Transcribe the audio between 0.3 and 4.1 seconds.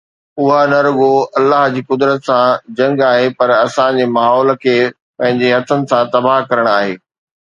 اها نه رڳو الله جي قدرت سان جنگ آهي پر اسان جي